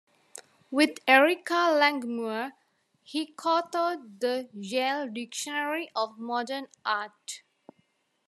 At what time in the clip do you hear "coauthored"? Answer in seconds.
3.33-4.19